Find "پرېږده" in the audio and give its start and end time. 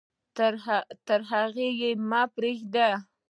2.35-2.89